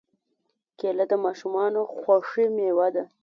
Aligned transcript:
کېله 0.79 1.05
د 1.11 1.13
ماشومانو 1.25 1.81
خوښې 1.99 2.45
مېوه 2.55 2.87
ده. 2.95 3.03